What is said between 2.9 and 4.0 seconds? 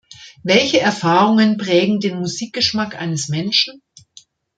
eines Menschen?